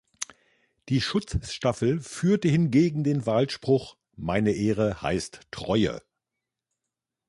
Die 0.89 0.99
Schutzstaffel 0.99 1.99
führte 1.99 2.47
hingegen 2.47 3.03
den 3.03 3.27
Wahlspruch 3.27 3.97
"Meine 4.15 4.51
Ehre 4.53 5.03
heißt 5.03 5.41
Treue". 5.51 6.01